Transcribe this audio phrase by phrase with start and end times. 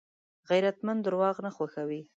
[0.49, 2.01] غیرتمند درواغ نه خوښوي